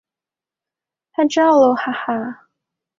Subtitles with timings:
[1.11, 2.47] 拍照喽哈哈